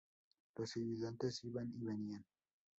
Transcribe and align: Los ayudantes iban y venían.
Los 0.55 0.75
ayudantes 0.77 1.43
iban 1.43 1.71
y 1.79 1.83
venían. 1.85 2.25